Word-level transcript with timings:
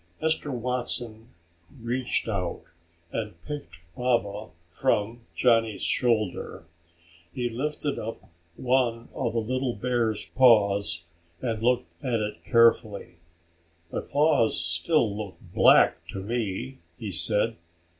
Mr. 0.19 0.49
Watson 0.51 1.27
reached 1.79 2.27
out 2.27 2.63
and 3.11 3.39
picked 3.43 3.81
Baba 3.95 4.49
from 4.67 5.21
Johnny's 5.35 5.83
shoulder. 5.83 6.65
He 7.31 7.47
lifted 7.49 7.99
up 7.99 8.19
one 8.55 9.09
of 9.13 9.33
the 9.33 9.39
little 9.39 9.75
bear's 9.75 10.25
paws 10.25 11.05
and 11.39 11.61
looked 11.61 12.03
at 12.03 12.19
it 12.19 12.43
carefully. 12.43 13.17
"The 13.91 14.01
claws 14.01 14.59
still 14.59 15.15
look 15.15 15.35
black 15.53 16.07
to 16.07 16.23
me," 16.23 16.79
he 16.97 17.11
said. 17.11 17.57